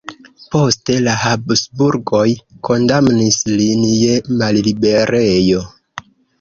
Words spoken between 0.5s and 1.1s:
Poste